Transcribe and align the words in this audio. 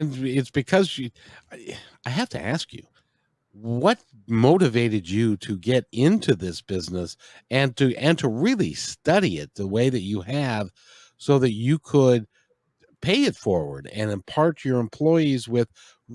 It's 0.00 0.50
because 0.50 0.98
you 0.98 1.10
I 2.04 2.10
have 2.10 2.28
to 2.30 2.40
ask 2.42 2.72
you, 2.72 2.82
what 3.52 4.00
motivated 4.28 5.08
you 5.08 5.36
to 5.38 5.58
get 5.58 5.86
into 5.92 6.34
this 6.36 6.62
business 6.62 7.16
and 7.50 7.76
to 7.76 7.94
and 7.96 8.18
to 8.18 8.28
really 8.28 8.74
study 8.74 9.38
it 9.38 9.54
the 9.56 9.66
way 9.68 9.90
that 9.90 10.02
you 10.02 10.22
have 10.22 10.70
so 11.18 11.38
that 11.40 11.52
you 11.52 11.78
could 11.78 12.26
pay 13.02 13.24
it 13.24 13.36
forward 13.36 13.90
and 13.94 14.10
impart 14.10 14.64
your 14.64 14.80
employees 14.80 15.48
with 15.48 15.68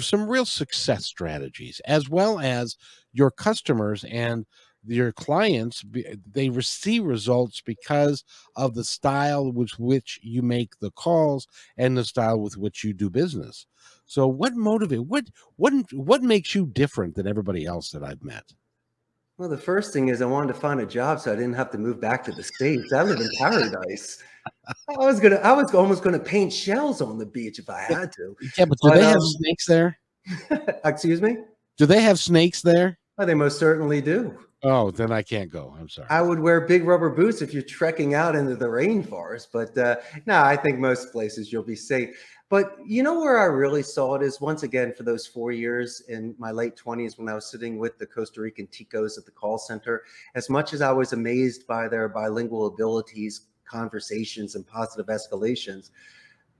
some 0.00 0.28
real 0.28 0.46
success 0.46 1.06
strategies 1.06 1.80
as 1.86 2.08
well 2.08 2.40
as 2.40 2.76
your 3.12 3.30
customers 3.30 4.04
and 4.04 4.46
your 4.86 5.12
clients 5.12 5.84
they 6.30 6.48
receive 6.48 7.04
results 7.04 7.60
because 7.60 8.24
of 8.56 8.74
the 8.74 8.84
style 8.84 9.50
with 9.52 9.70
which 9.78 10.20
you 10.22 10.42
make 10.42 10.78
the 10.80 10.90
calls 10.92 11.46
and 11.76 11.96
the 11.96 12.04
style 12.04 12.40
with 12.40 12.56
which 12.56 12.84
you 12.84 12.92
do 12.92 13.10
business. 13.10 13.66
So 14.06 14.26
what 14.26 14.54
motivate 14.54 15.06
what 15.06 15.26
what 15.56 15.72
what 15.92 16.22
makes 16.22 16.54
you 16.54 16.66
different 16.66 17.14
than 17.14 17.26
everybody 17.26 17.64
else 17.64 17.90
that 17.90 18.02
i've 18.02 18.22
met? 18.22 18.52
Well 19.38 19.48
the 19.48 19.58
first 19.58 19.92
thing 19.92 20.08
is 20.08 20.22
i 20.22 20.26
wanted 20.26 20.52
to 20.52 20.60
find 20.60 20.80
a 20.80 20.86
job 20.86 21.20
so 21.20 21.32
i 21.32 21.36
didn't 21.36 21.54
have 21.54 21.70
to 21.72 21.78
move 21.78 22.00
back 22.00 22.24
to 22.24 22.32
the 22.32 22.42
states. 22.42 22.92
I 22.92 23.02
live 23.02 23.20
in 23.20 23.30
paradise. 23.38 24.22
I 24.70 25.06
was 25.06 25.20
gonna 25.20 25.36
i 25.36 25.52
was 25.52 25.74
almost 25.74 26.02
gonna 26.02 26.18
paint 26.18 26.52
shells 26.52 27.00
on 27.00 27.18
the 27.18 27.26
beach 27.26 27.58
if 27.58 27.70
i 27.70 27.80
had 27.80 28.12
to 28.12 28.36
yeah 28.58 28.66
but 28.66 28.78
do 28.82 28.88
but, 28.88 28.94
they 28.94 29.04
um, 29.04 29.12
have 29.12 29.22
snakes 29.22 29.66
there? 29.66 29.98
excuse 30.84 31.20
me? 31.20 31.38
Do 31.76 31.86
they 31.86 32.00
have 32.00 32.18
snakes 32.18 32.62
there? 32.62 32.98
Oh, 33.18 33.26
they 33.26 33.34
most 33.34 33.58
certainly 33.58 34.00
do 34.00 34.38
Oh, 34.64 34.90
then 34.90 35.12
I 35.12 35.20
can't 35.22 35.50
go. 35.50 35.74
I'm 35.78 35.90
sorry. 35.90 36.08
I 36.08 36.22
would 36.22 36.40
wear 36.40 36.62
big 36.62 36.84
rubber 36.84 37.10
boots 37.10 37.42
if 37.42 37.52
you're 37.52 37.62
trekking 37.62 38.14
out 38.14 38.34
into 38.34 38.56
the 38.56 38.66
rainforest, 38.66 39.48
but 39.52 39.76
uh, 39.76 39.96
no, 40.24 40.42
I 40.42 40.56
think 40.56 40.78
most 40.78 41.12
places 41.12 41.52
you'll 41.52 41.62
be 41.62 41.76
safe. 41.76 42.16
But 42.48 42.76
you 42.86 43.02
know 43.02 43.20
where 43.20 43.38
I 43.38 43.44
really 43.44 43.82
saw 43.82 44.14
it 44.14 44.22
is 44.22 44.40
once 44.40 44.62
again 44.62 44.94
for 44.94 45.02
those 45.02 45.26
four 45.26 45.52
years 45.52 46.02
in 46.08 46.34
my 46.38 46.50
late 46.50 46.76
20s 46.76 47.18
when 47.18 47.28
I 47.28 47.34
was 47.34 47.50
sitting 47.50 47.78
with 47.78 47.98
the 47.98 48.06
Costa 48.06 48.40
Rican 48.40 48.66
Ticos 48.68 49.18
at 49.18 49.26
the 49.26 49.32
call 49.32 49.58
center. 49.58 50.02
As 50.34 50.48
much 50.48 50.72
as 50.72 50.80
I 50.80 50.92
was 50.92 51.12
amazed 51.12 51.66
by 51.66 51.86
their 51.86 52.08
bilingual 52.08 52.66
abilities, 52.66 53.48
conversations, 53.66 54.54
and 54.54 54.66
positive 54.66 55.06
escalations, 55.06 55.90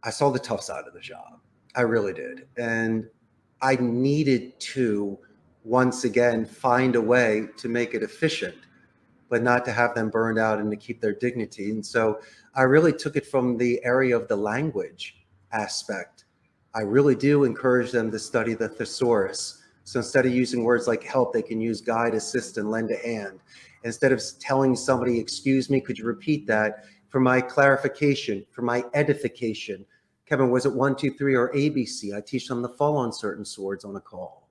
I 0.03 0.11
saw 0.11 0.31
the 0.31 0.39
tough 0.39 0.62
side 0.62 0.84
of 0.86 0.92
the 0.92 1.01
job. 1.01 1.41
I 1.75 1.83
really 1.83 2.12
did. 2.12 2.48
And 2.59 3.09
I 3.62 3.77
needed 3.77 4.59
to 4.61 5.19
once 5.65 6.05
again 6.05 6.45
find 6.45 6.95
a 6.95 7.01
way 7.01 7.48
to 7.57 7.69
make 7.69 7.95
it 7.95 8.03
efficient 8.03 8.55
but 9.31 9.43
not 9.43 9.65
to 9.65 9.73
have 9.73 9.95
them 9.95 10.11
burned 10.11 10.39
out 10.39 10.61
and 10.61 10.70
to 10.70 10.77
keep 10.77 11.01
their 11.01 11.15
dignity. 11.15 11.70
And 11.70 11.84
so 11.84 12.20
i 12.55 12.62
really 12.62 12.93
took 12.93 13.17
it 13.17 13.27
from 13.27 13.57
the 13.57 13.85
area 13.85 14.17
of 14.17 14.29
the 14.29 14.37
language 14.37 15.17
aspect. 15.53 16.27
I 16.75 16.83
really 16.83 17.17
do 17.17 17.45
encourage 17.45 17.91
them 17.91 18.11
to 18.11 18.19
study 18.19 18.55
the 18.55 18.69
thesaurus. 18.69 19.62
So 19.85 19.98
instead 19.98 20.27
of 20.27 20.33
using 20.33 20.62
words 20.62 20.87
like 20.87 21.03
help 21.03 21.33
they 21.33 21.42
can 21.42 21.61
use 21.61 21.81
guide 21.81 22.15
assist 22.15 22.59
and 22.59 22.70
lend 22.70 22.91
a 22.91 22.97
hand. 22.97 23.41
Instead 23.83 24.12
of 24.12 24.23
telling 24.39 24.77
somebody 24.77 25.19
excuse 25.19 25.69
me 25.70 25.81
could 25.81 25.98
you 25.98 26.05
repeat 26.05 26.47
that? 26.47 26.85
For 27.09 27.20
my 27.20 27.41
clarification 27.41 28.45
for 28.51 28.62
my 28.62 28.85
edification 28.92 29.87
kevin 30.27 30.51
was 30.51 30.67
it 30.67 30.73
one 30.73 30.97
two 30.97 31.11
three 31.12 31.35
or 31.35 31.53
abc 31.53 32.17
i 32.17 32.20
teach 32.20 32.48
them 32.48 32.62
to 32.62 32.69
fall 32.69 32.97
on 32.97 33.12
certain 33.12 33.45
swords 33.45 33.85
on 33.85 33.95
a 33.95 34.01
call 34.01 34.44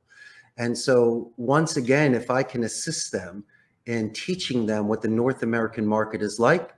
and 0.58 0.78
so, 0.78 1.32
once 1.38 1.78
again, 1.78 2.14
if 2.14 2.30
I 2.30 2.44
can 2.44 2.64
assist 2.64 3.12
them 3.12 3.44
in 3.86 4.14
teaching 4.14 4.66
them 4.66 4.88
what 4.88 5.02
the 5.02 5.08
North 5.08 5.44
American 5.44 5.86
market 5.86 6.22
is 6.22 6.40
like, 6.40 6.74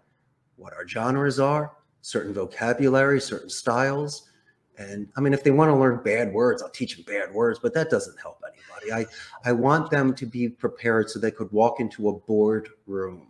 what 0.56 0.74
our 0.74 0.88
genres 0.88 1.40
are, 1.40 1.74
certain 2.02 2.34
vocabulary, 2.34 3.20
certain 3.20 3.50
styles. 3.50 4.30
And 4.78 5.08
I 5.18 5.22
mean, 5.22 5.34
if 5.34 5.44
they 5.44 5.52
want 5.52 5.70
to 5.72 5.76
learn 5.76 6.02
bad 6.04 6.34
words, 6.34 6.62
I'll 6.62 6.70
teach 6.70 6.96
them 6.96 7.06
bad 7.06 7.34
words, 7.34 7.60
but 7.62 7.74
that 7.74 7.90
doesn't 7.90 8.20
help 8.20 8.42
anybody. 8.48 9.08
I, 9.44 9.50
I 9.50 9.52
want 9.52 9.90
them 9.90 10.14
to 10.16 10.26
be 10.26 10.48
prepared 10.48 11.10
so 11.10 11.20
they 11.20 11.32
could 11.32 11.52
walk 11.52 11.80
into 11.80 12.10
a 12.10 12.14
board 12.14 12.70
room 12.88 13.28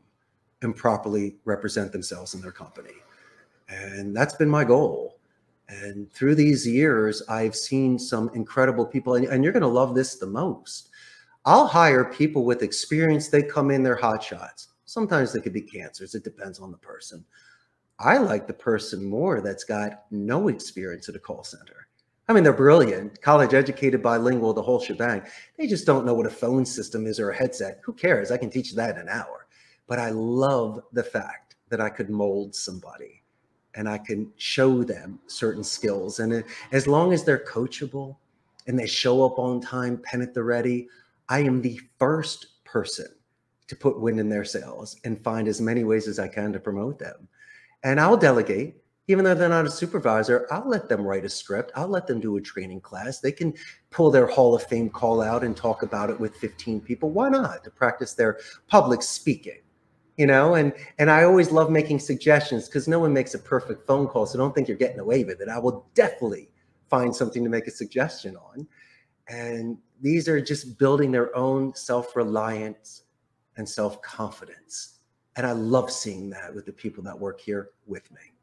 and 0.61 0.75
properly 0.75 1.37
represent 1.45 1.91
themselves 1.91 2.33
in 2.33 2.41
their 2.41 2.51
company. 2.51 2.93
And 3.69 4.15
that's 4.15 4.35
been 4.35 4.49
my 4.49 4.63
goal. 4.63 5.14
And 5.67 6.11
through 6.13 6.35
these 6.35 6.67
years, 6.67 7.23
I've 7.27 7.55
seen 7.55 7.97
some 7.97 8.29
incredible 8.33 8.85
people, 8.85 9.15
and, 9.15 9.25
and 9.25 9.43
you're 9.43 9.53
going 9.53 9.61
to 9.61 9.67
love 9.67 9.95
this 9.95 10.15
the 10.15 10.27
most. 10.27 10.89
I'll 11.45 11.67
hire 11.67 12.05
people 12.05 12.45
with 12.45 12.63
experience. 12.63 13.29
They 13.29 13.43
come 13.43 13.71
in, 13.71 13.83
they're 13.83 13.95
hot 13.95 14.23
shots. 14.23 14.69
Sometimes 14.85 15.33
they 15.33 15.41
could 15.41 15.53
be 15.53 15.61
cancers. 15.61 16.15
It 16.15 16.23
depends 16.23 16.59
on 16.59 16.71
the 16.71 16.77
person. 16.77 17.25
I 17.99 18.17
like 18.17 18.45
the 18.45 18.53
person 18.53 19.05
more 19.05 19.41
that's 19.41 19.63
got 19.63 20.05
no 20.11 20.49
experience 20.49 21.09
at 21.09 21.15
a 21.15 21.19
call 21.19 21.43
center. 21.43 21.87
I 22.27 22.33
mean, 22.33 22.43
they're 22.43 22.53
brilliant, 22.53 23.21
college 23.21 23.53
educated, 23.53 24.01
bilingual, 24.01 24.53
the 24.53 24.61
whole 24.61 24.79
shebang. 24.79 25.21
They 25.57 25.67
just 25.67 25.85
don't 25.85 26.05
know 26.05 26.15
what 26.15 26.25
a 26.25 26.31
phone 26.31 26.65
system 26.65 27.05
is 27.05 27.19
or 27.19 27.29
a 27.29 27.35
headset. 27.35 27.79
Who 27.83 27.93
cares? 27.93 28.31
I 28.31 28.37
can 28.37 28.49
teach 28.49 28.73
that 28.73 28.95
in 28.95 29.01
an 29.01 29.09
hour. 29.09 29.47
But 29.87 29.99
I 29.99 30.09
love 30.09 30.81
the 30.91 31.03
fact 31.03 31.55
that 31.69 31.79
I 31.79 31.89
could 31.89 32.09
mold 32.09 32.55
somebody 32.55 33.21
and 33.75 33.87
I 33.87 33.97
can 33.97 34.31
show 34.37 34.83
them 34.83 35.19
certain 35.27 35.63
skills. 35.63 36.19
And 36.19 36.33
uh, 36.33 36.41
as 36.71 36.87
long 36.87 37.13
as 37.13 37.23
they're 37.23 37.45
coachable 37.45 38.17
and 38.67 38.79
they 38.79 38.87
show 38.87 39.25
up 39.25 39.37
on 39.37 39.61
time, 39.61 39.97
pen 39.97 40.21
at 40.21 40.33
the 40.33 40.43
ready, 40.43 40.87
I 41.29 41.39
am 41.39 41.61
the 41.61 41.79
first 41.99 42.63
person 42.63 43.07
to 43.67 43.75
put 43.75 43.99
wind 43.99 44.19
in 44.19 44.29
their 44.29 44.45
sails 44.45 44.97
and 45.03 45.23
find 45.23 45.47
as 45.47 45.61
many 45.61 45.83
ways 45.83 46.07
as 46.07 46.19
I 46.19 46.27
can 46.27 46.53
to 46.53 46.59
promote 46.59 46.99
them. 46.99 47.27
And 47.83 47.99
I'll 47.99 48.17
delegate, 48.17 48.81
even 49.07 49.25
though 49.25 49.35
they're 49.35 49.49
not 49.49 49.65
a 49.65 49.71
supervisor, 49.71 50.47
I'll 50.51 50.67
let 50.67 50.87
them 50.87 51.01
write 51.01 51.25
a 51.25 51.29
script. 51.29 51.71
I'll 51.75 51.87
let 51.87 52.07
them 52.07 52.19
do 52.19 52.37
a 52.37 52.41
training 52.41 52.81
class. 52.81 53.19
They 53.19 53.31
can 53.31 53.53
pull 53.91 54.09
their 54.09 54.27
Hall 54.27 54.55
of 54.55 54.63
Fame 54.63 54.89
call 54.89 55.21
out 55.21 55.43
and 55.43 55.55
talk 55.55 55.83
about 55.83 56.09
it 56.09 56.19
with 56.19 56.35
15 56.37 56.81
people. 56.81 57.11
Why 57.11 57.29
not? 57.29 57.63
To 57.63 57.71
practice 57.71 58.13
their 58.13 58.39
public 58.67 59.01
speaking 59.01 59.59
you 60.17 60.25
know 60.25 60.55
and 60.55 60.73
and 60.97 61.09
i 61.09 61.23
always 61.23 61.51
love 61.51 61.69
making 61.69 61.99
suggestions 61.99 62.67
because 62.67 62.87
no 62.87 62.99
one 62.99 63.13
makes 63.13 63.33
a 63.33 63.39
perfect 63.39 63.85
phone 63.85 64.07
call 64.07 64.25
so 64.25 64.37
don't 64.37 64.55
think 64.55 64.67
you're 64.67 64.77
getting 64.77 64.99
away 64.99 65.23
with 65.23 65.41
it. 65.41 65.49
I 65.49 65.59
will 65.59 65.85
definitely 65.93 66.49
find 66.89 67.15
something 67.15 67.43
to 67.43 67.49
make 67.49 67.67
a 67.67 67.71
suggestion 67.71 68.37
on. 68.37 68.67
And 69.27 69.77
these 70.01 70.27
are 70.27 70.39
just 70.39 70.77
building 70.77 71.11
their 71.11 71.35
own 71.35 71.73
self-reliance 71.73 73.03
and 73.57 73.67
self-confidence. 73.67 74.99
And 75.35 75.45
i 75.45 75.51
love 75.51 75.91
seeing 75.91 76.29
that 76.29 76.53
with 76.53 76.65
the 76.65 76.73
people 76.73 77.03
that 77.03 77.19
work 77.19 77.41
here 77.41 77.71
with 77.85 78.09
me 78.11 78.34